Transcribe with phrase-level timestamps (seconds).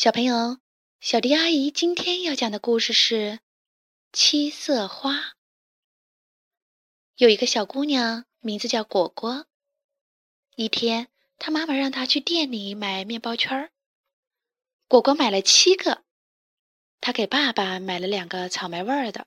[0.00, 0.58] 小朋友，
[0.98, 3.32] 小迪阿姨今天要讲的故事是
[4.14, 5.12] 《七色花》。
[7.16, 9.44] 有一个小姑娘，名字叫果果。
[10.56, 11.08] 一天，
[11.38, 13.72] 她妈妈让她去店里买面包圈儿。
[14.88, 16.02] 果果买了七个。
[17.02, 19.26] 她给爸爸买了两个草莓味儿的，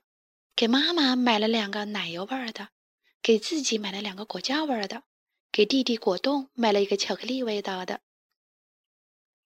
[0.56, 2.70] 给妈妈买了两个奶油味儿的，
[3.22, 5.04] 给自己买了两个果酱味儿的，
[5.52, 8.00] 给弟弟果冻买了一个巧克力味道的。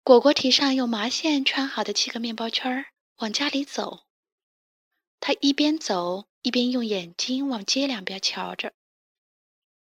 [0.09, 4.06] 果果提上用麻线穿好的七个面包圈儿，往家里走。
[5.20, 8.73] 他一边走一边用眼睛往街两边瞧着，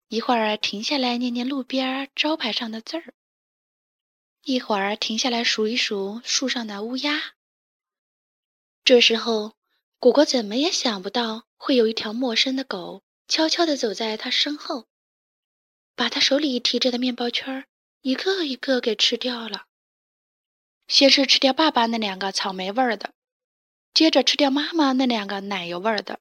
[0.07, 3.13] 一会儿停下来念念路边招牌上的字儿，
[4.41, 7.35] 一会儿停下来数一数树上的乌鸦。
[8.83, 9.53] 这时候，
[9.99, 14.87] 果果怎么也想不到会有一条陌生的狗悄悄地走在他身后，
[15.95, 17.65] 把他手里提着的面包圈儿
[18.01, 19.67] 一个一个给吃掉了。
[20.89, 23.13] 先是吃掉爸爸那两个草莓味儿的，
[23.93, 26.19] 接着吃掉妈妈那两个奶油味儿的，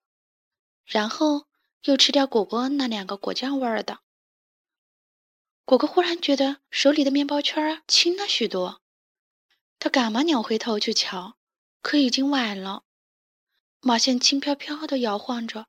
[0.84, 1.46] 然后
[1.84, 4.00] 又吃掉果果那两个果酱味儿的。
[5.64, 8.82] 果果忽然觉得手里的面包圈儿轻了许多，
[9.78, 11.38] 他赶忙扭回头去瞧，
[11.80, 12.82] 可已经晚了。
[13.80, 15.66] 马线轻飘飘地摇晃着，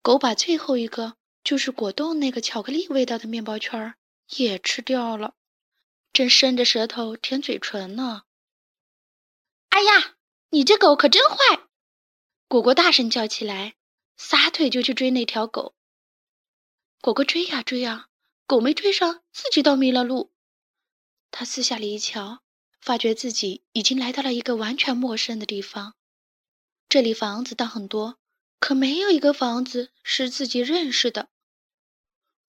[0.00, 3.96] 狗把最后一个就是果冻那个巧克力味道的面包圈儿
[4.28, 5.34] 也吃掉了，
[6.10, 8.22] 正伸着舌头舔嘴唇呢。
[9.70, 10.16] 哎呀，
[10.50, 11.68] 你这狗可真坏！
[12.48, 13.76] 果果大声叫起来，
[14.16, 15.74] 撒腿就去追那条狗。
[17.00, 18.08] 果果追呀追呀，
[18.46, 20.32] 狗没追上，自己倒迷了路。
[21.30, 22.42] 他四下里一瞧，
[22.80, 25.94] 发觉自己已经来到了一个完全陌生的地方。
[26.88, 28.18] 这里房子倒很多，
[28.58, 31.28] 可没有一个房子是自己认识的。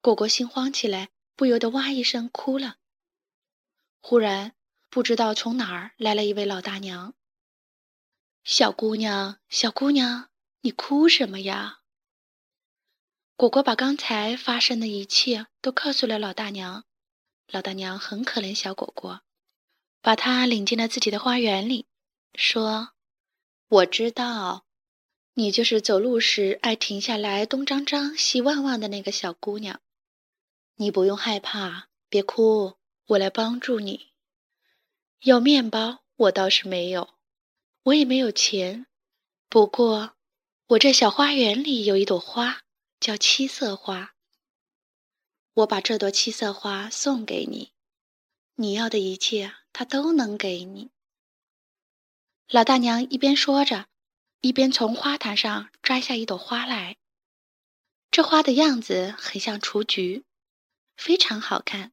[0.01, 2.77] 果果心慌起来，不由得哇一声哭了。
[4.01, 4.57] 忽然。
[4.91, 7.15] 不知道从哪儿来了一位老大娘。
[8.43, 10.31] 小姑娘，小姑娘，
[10.63, 11.79] 你哭什么呀？
[13.37, 16.85] 果果把刚才发生的一切都告诉了老大娘。
[17.47, 19.23] 老大娘很可怜小果果，
[20.01, 21.87] 把她领进了自己的花园里，
[22.35, 22.91] 说
[23.69, 24.67] ：“我知道，
[25.35, 29.81] 你就是走路时爱停下来东张张西望望的那个小姑娘。
[30.75, 32.75] 你不用害怕，别哭，
[33.07, 34.10] 我来帮助你。”
[35.21, 37.19] 有面包，我倒是没有，
[37.83, 38.87] 我也没有钱。
[39.51, 40.17] 不过，
[40.69, 42.63] 我这小花园里有一朵花，
[42.99, 44.15] 叫七色花。
[45.53, 47.73] 我把这朵七色花送给你，
[48.55, 50.91] 你要的一切，它都能给你。
[52.49, 53.89] 老大娘一边说着，
[54.41, 56.97] 一边从花坛上摘下一朵花来。
[58.11, 60.25] 这花的样子很像雏菊，
[60.97, 61.93] 非常好看。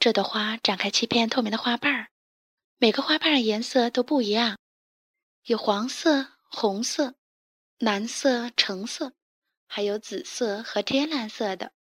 [0.00, 2.10] 这朵花展开七片透明的花瓣儿，
[2.76, 4.56] 每个花瓣儿颜色都不一样，
[5.42, 7.16] 有黄色、红色、
[7.78, 9.14] 蓝色、橙色，
[9.66, 11.72] 还有紫色和天蓝色的。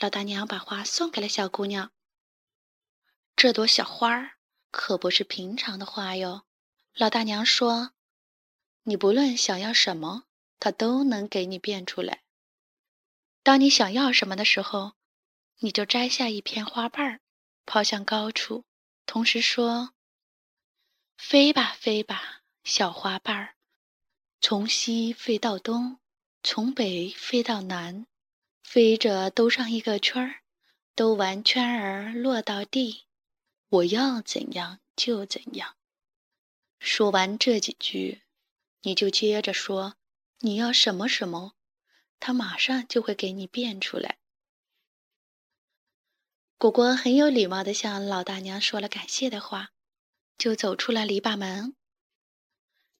[0.00, 1.92] 老大娘把花送给了小姑娘。
[3.36, 4.32] 这朵小花儿
[4.72, 6.46] 可不是平常的花哟。
[6.94, 7.92] 老大娘说
[8.82, 10.24] ：“你不论想要什么，
[10.58, 12.24] 它都能给你变出来。
[13.44, 14.94] 当你想要什么的时候。”
[15.64, 17.20] 你就摘下一片花瓣儿，
[17.66, 18.64] 抛向高处，
[19.06, 19.94] 同时说
[21.16, 23.54] ：“飞吧，飞吧，小花瓣儿，
[24.40, 26.00] 从西飞到东，
[26.42, 28.08] 从北飞到南，
[28.64, 30.42] 飞着兜上一个圈儿，
[30.96, 33.04] 兜完圈儿落到地，
[33.68, 35.76] 我要怎样就怎样。”
[36.80, 38.22] 说完这几句，
[38.80, 39.94] 你就接着说
[40.42, 41.54] ：“你要什么什么，
[42.18, 44.18] 它马上就会给你变出来。”
[46.62, 49.72] 果果很有礼貌地向老大娘说了感谢的话，
[50.38, 51.74] 就走出了篱笆门。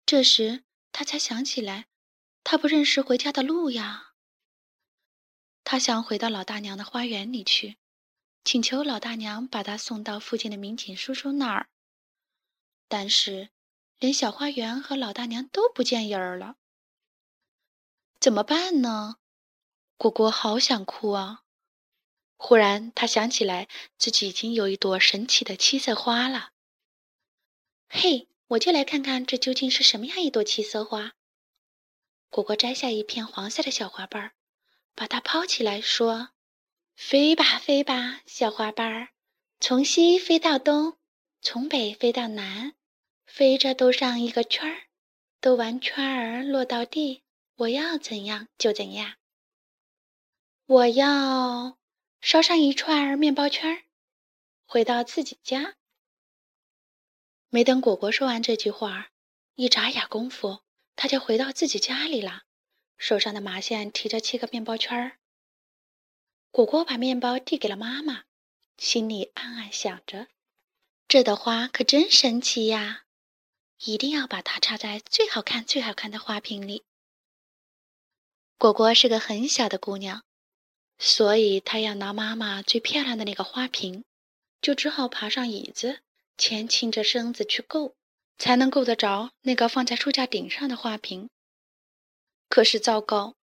[0.04, 1.86] 这时，他才想起来，
[2.42, 4.14] 他不认识回家的路呀。
[5.62, 7.78] 他想回到老大娘的花园里去，
[8.42, 11.68] 请求老大娘把他送到附近的民警叔叔那儿。
[12.88, 13.50] 但是，
[14.00, 16.56] 连小花园和老大娘都不见影儿了。
[18.18, 19.18] 怎么办呢？
[19.96, 21.44] 果果好想哭啊！
[22.44, 26.50] 忽然，他想起来自己已经有一朵神奇的七色花了。
[27.88, 31.12] 嘿，我就来看看这究竟是什么样一朵七色花。
[32.30, 34.32] 果果摘下一片黄色的小花瓣儿，
[34.96, 36.30] 把它抛起来，说
[36.96, 39.10] ：“飞吧，飞吧，小花瓣儿，
[39.60, 40.98] 从西飞到东，
[41.40, 42.74] 从北飞到南，
[43.24, 44.88] 飞着兜上一个圈儿，
[45.40, 47.22] 兜完圈儿落到地，
[47.54, 49.14] 我要怎样就怎样。
[50.66, 51.78] 我要。”
[52.22, 53.82] 烧上一串面包圈儿，
[54.64, 55.74] 回到自己家。
[57.48, 59.10] 没等果果说完这句话，
[59.56, 60.60] 一眨眼功夫，
[60.94, 62.44] 他就回到自己家里了，
[62.96, 65.18] 手上的麻线提着七个面包圈儿。
[66.52, 68.22] 果果把面包递给了妈妈，
[68.78, 70.28] 心里暗暗想着：
[71.08, 73.02] 这朵花可真神奇呀！
[73.84, 76.84] 一定要把它插在最好看、最好看的花瓶里。
[78.58, 80.24] 果果是个很小的姑娘，
[81.04, 84.04] 所以他要拿妈妈最漂亮的那个花瓶，
[84.60, 85.98] 就只好爬上椅子，
[86.38, 87.96] 前倾着身子去够，
[88.38, 91.28] 才能够得着那个放在书架顶上的花瓶。
[92.48, 93.34] 可是糟糕，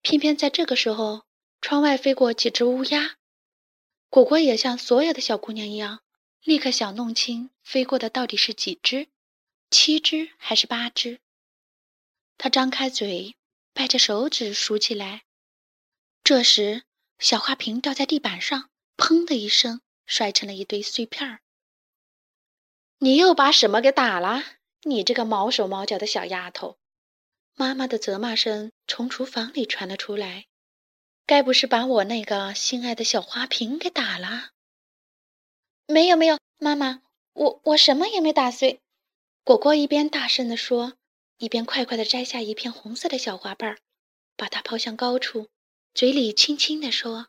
[0.00, 1.24] 偏偏在这个时候，
[1.60, 3.16] 窗外飞过几只乌鸦。
[4.08, 6.04] 果果也像所有的小姑娘一样，
[6.44, 9.08] 立刻想弄清飞过的到底是几只。
[9.72, 11.18] 七只还是八只？
[12.38, 13.34] 他张开嘴，
[13.72, 15.24] 掰着手指数起来。
[16.22, 16.84] 这时，
[17.22, 21.40] 小花瓶掉在地板上，砰的一声，摔成了一堆碎片儿。
[22.98, 24.42] 你又把什么给打了？
[24.82, 26.78] 你这个毛手毛脚的小丫头！
[27.54, 30.46] 妈妈的责骂声从厨房里传了出来。
[31.24, 34.50] 该不是把我那个心爱的小花瓶给打了？
[35.86, 37.02] 没有，没有，妈妈，
[37.34, 38.80] 我我什么也没打碎。
[39.44, 40.94] 果果一边大声地说，
[41.38, 43.78] 一边快快地摘下一片红色的小花瓣儿，
[44.36, 45.48] 把它抛向高处，
[45.94, 47.28] 嘴里轻轻地说：“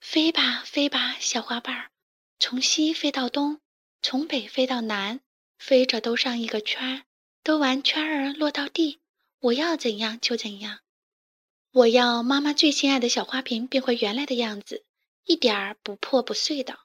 [0.00, 1.90] 飞吧，飞吧，小花瓣儿，
[2.40, 3.60] 从西飞到东，
[4.02, 5.20] 从北飞到南，
[5.56, 7.04] 飞着兜上一个圈儿，
[7.44, 9.00] 兜完圈儿落到地，
[9.38, 10.80] 我要怎样就怎样。
[11.70, 14.84] 我要妈妈最心爱的小花瓶变回原来的样子，
[15.24, 16.80] 一点儿不破不碎的。”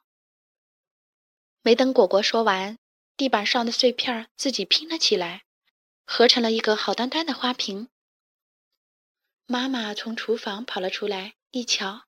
[1.62, 2.78] 没等果果说完。
[3.16, 5.42] 地板上的碎片自己拼了起来，
[6.04, 7.88] 合成了一个好端端的花瓶。
[9.50, 12.04] 妈妈从厨房跑了出来，一瞧，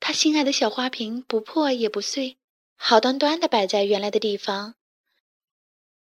[0.00, 2.36] 她心爱的小花瓶不破也不碎，
[2.76, 4.74] 好端端的摆在原来的地方。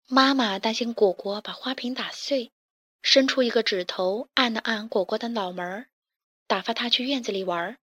[0.07, 2.53] 妈妈担心果果把花瓶打碎，
[3.01, 5.89] 伸出一个指头按了按果果的脑门儿，
[6.47, 7.77] 打发他去院子里玩儿。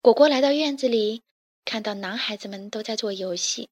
[0.00, 1.22] 果果来到院子里，
[1.64, 3.70] 看到男孩子们都在做游戏。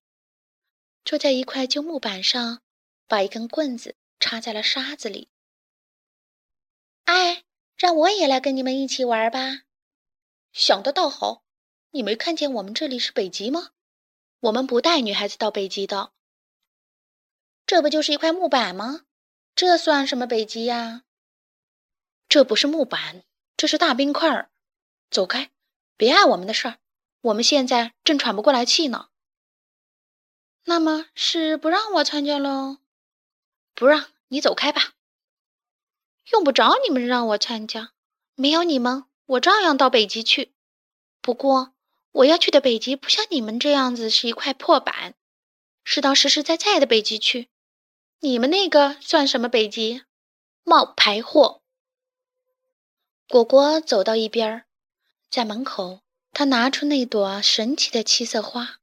[1.05, 2.61] 坐在一块旧木板上，
[3.09, 5.29] 把一根棍子插在了沙子里。
[7.07, 7.45] 哎，
[7.77, 9.63] 让我也来跟你们一起玩吧！
[10.53, 11.45] 想的倒好，
[11.91, 13.71] 你没看见我们这里是北极吗？
[14.41, 16.13] 我们不带女孩子到北极的。
[17.65, 19.03] 这不就是一块木板吗？
[19.55, 21.05] 这算什么北极呀？
[22.29, 23.25] 这不是木板，
[23.57, 24.51] 这是大冰块儿。
[25.11, 25.51] 走开，
[25.97, 26.79] 别碍我们的事儿。
[27.21, 29.09] 我们现在正喘不过来气呢。
[30.65, 32.79] 那么是不让我参加喽？
[33.75, 34.96] 不让你走开吧。
[36.33, 37.93] 用不着你们让我参加，
[38.35, 40.53] 没有你们，我照样到北极去。
[41.21, 41.73] 不过
[42.13, 45.15] 我要去的北极不像你们这样子是一块破板，
[45.85, 47.49] 是到实实在在的北极去。
[48.21, 50.03] 你们那个算什么北极？
[50.65, 51.63] 冒牌货！
[53.29, 54.65] 果果走到一边，
[55.31, 56.01] 在门口，
[56.33, 58.79] 他拿出那朵神奇的七色花。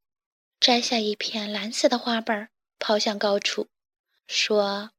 [0.60, 2.50] 摘下一片蓝色的花瓣，
[2.80, 3.68] 抛向高处，
[4.28, 4.92] 说：“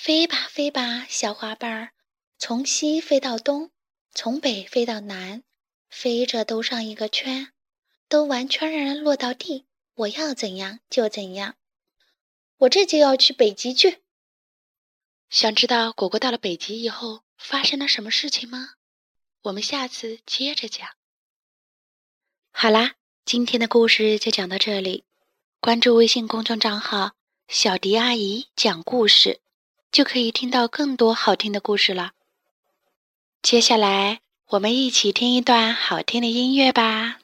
[0.00, 1.92] 飞吧，飞吧，小花瓣儿，
[2.38, 3.72] 从西飞到东，
[4.14, 5.42] 从北飞到南，
[5.90, 7.52] 飞着兜上一个圈，
[8.08, 11.56] 兜完圈儿落到地，我要怎样就怎样。
[12.58, 14.00] 我这就要去北极去。
[15.30, 18.74] 想知道果果到了北极以后发生了什么事情吗？
[19.42, 20.88] 我们下次接着讲。
[22.52, 22.94] 好啦。”
[23.26, 25.04] 今天的故事就讲到这里，
[25.60, 27.12] 关注微信公众账号
[27.48, 29.40] “小迪阿姨讲故事”，
[29.90, 32.12] 就可以听到更多好听的故事了。
[33.42, 37.18] 接下来我们一起听一段好听的音乐吧。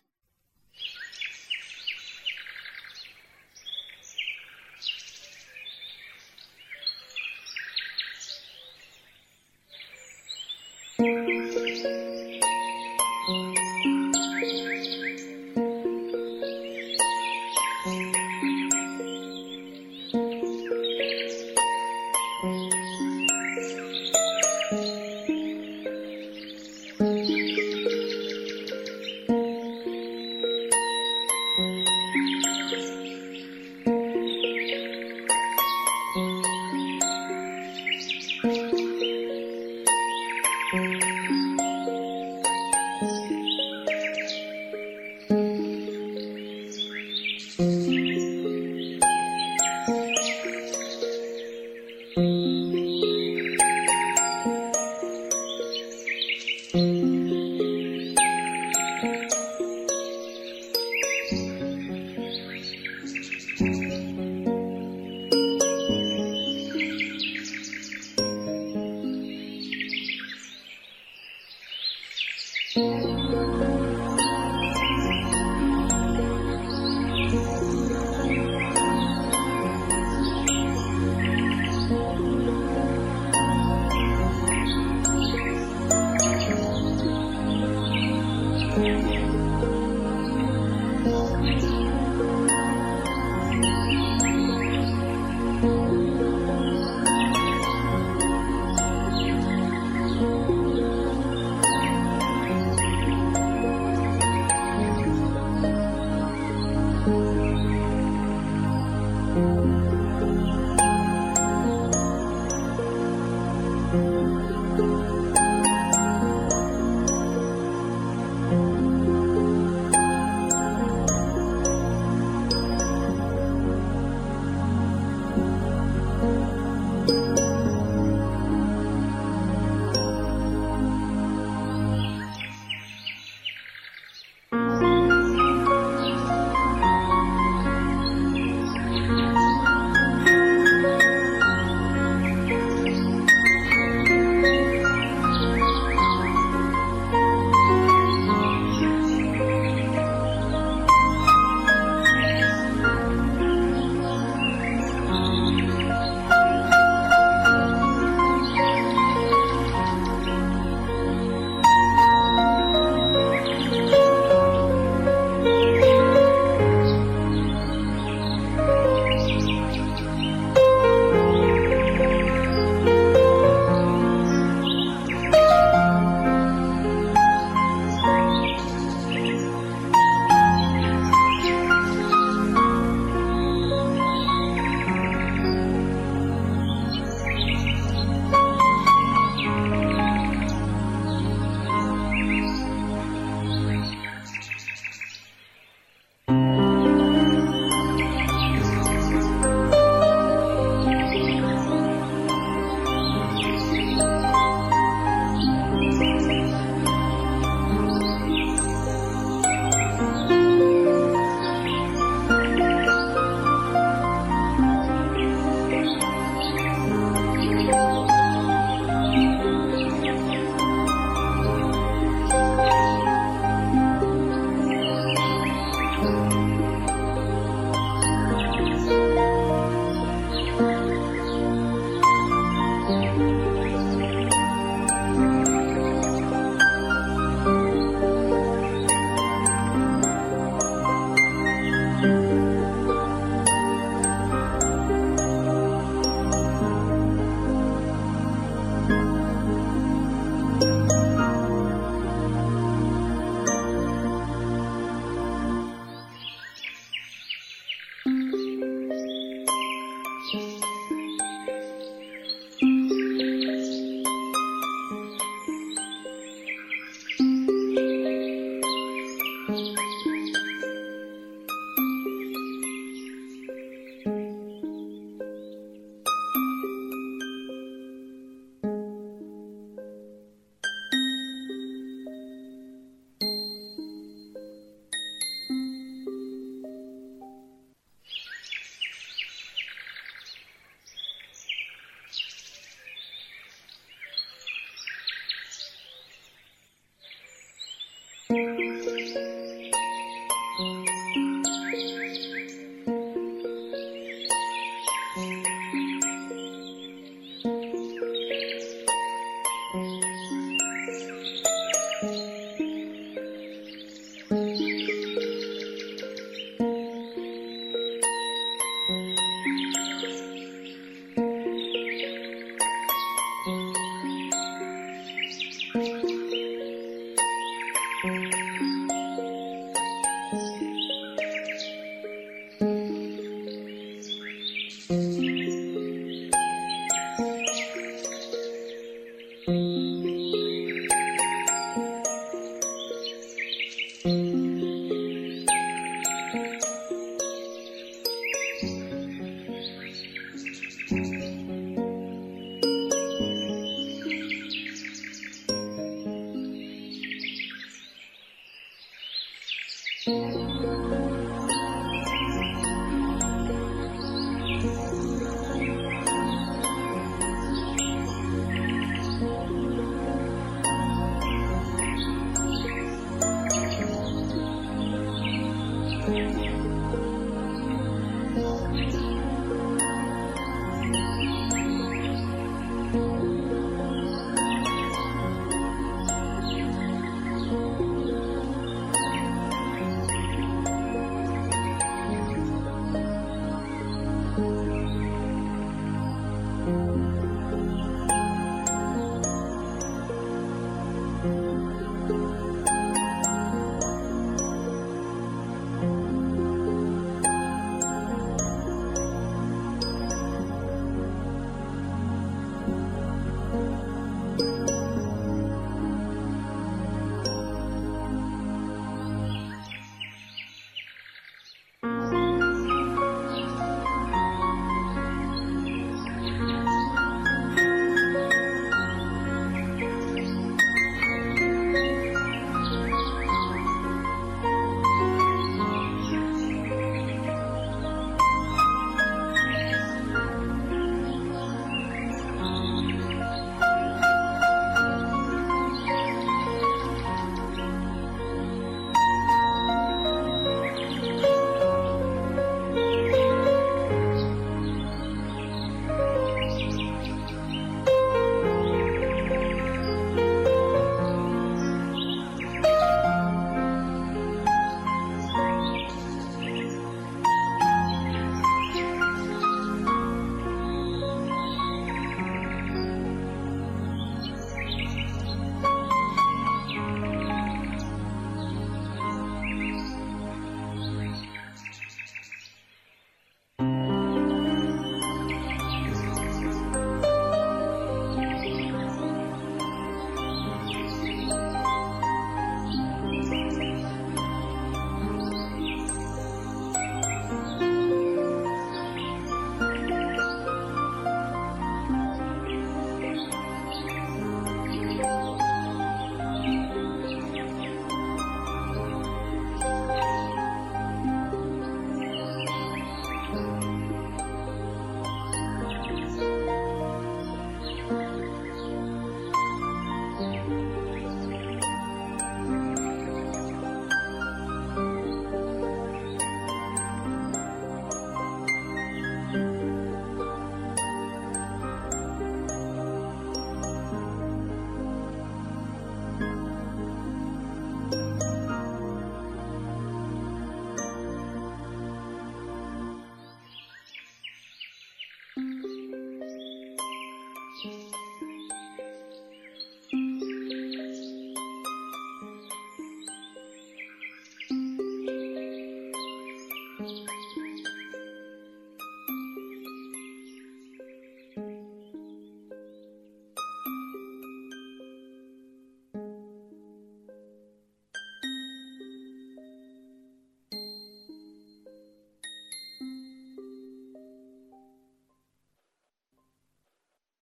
[298.74, 299.33] Música